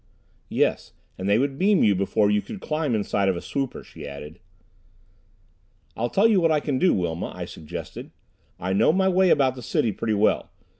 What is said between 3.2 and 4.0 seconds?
of a swooper,"